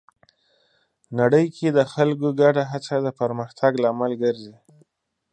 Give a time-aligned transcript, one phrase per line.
[1.19, 4.55] نړۍ کې د خلکو ګډه هڅه د پرمختګ لامل ګرځي.